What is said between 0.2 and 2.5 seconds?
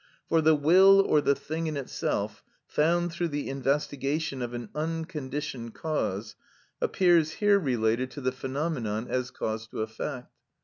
For the will or the thing in itself,